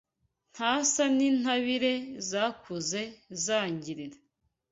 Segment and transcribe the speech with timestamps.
[0.53, 1.93] Ntasa n’intabire
[2.29, 3.01] Zakuze
[3.43, 4.17] zangirira